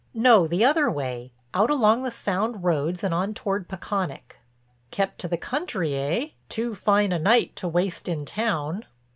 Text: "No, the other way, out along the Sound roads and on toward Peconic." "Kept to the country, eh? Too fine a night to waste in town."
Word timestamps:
"No, 0.15 0.47
the 0.47 0.65
other 0.65 0.89
way, 0.89 1.31
out 1.53 1.69
along 1.69 2.01
the 2.01 2.09
Sound 2.09 2.63
roads 2.63 3.03
and 3.03 3.13
on 3.13 3.35
toward 3.35 3.69
Peconic." 3.69 4.37
"Kept 4.89 5.19
to 5.19 5.27
the 5.27 5.37
country, 5.37 5.93
eh? 5.93 6.29
Too 6.49 6.73
fine 6.73 7.11
a 7.11 7.19
night 7.19 7.55
to 7.57 7.67
waste 7.67 8.09
in 8.09 8.25
town." 8.25 8.85